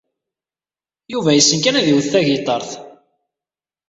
[1.11, 2.71] Yuba yessen kan ad iwet tagiṭart.